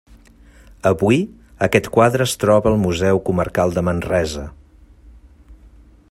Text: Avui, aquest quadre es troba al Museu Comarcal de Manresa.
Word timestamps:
Avui, 0.91 1.19
aquest 1.67 1.89
quadre 1.97 2.27
es 2.29 2.33
troba 2.45 2.71
al 2.71 2.79
Museu 2.85 3.23
Comarcal 3.29 3.75
de 3.77 3.83
Manresa. 3.91 4.47